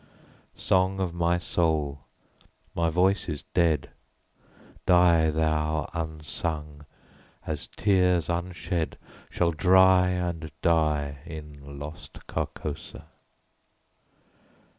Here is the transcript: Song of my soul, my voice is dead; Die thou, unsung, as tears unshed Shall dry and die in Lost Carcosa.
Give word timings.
Song 0.55 0.99
of 0.99 1.13
my 1.13 1.37
soul, 1.37 2.05
my 2.73 2.89
voice 2.89 3.29
is 3.29 3.43
dead; 3.53 3.91
Die 4.87 5.29
thou, 5.29 5.91
unsung, 5.93 6.87
as 7.45 7.67
tears 7.67 8.27
unshed 8.27 8.97
Shall 9.29 9.51
dry 9.51 10.07
and 10.07 10.49
die 10.63 11.19
in 11.27 11.77
Lost 11.77 12.25
Carcosa. 12.25 13.03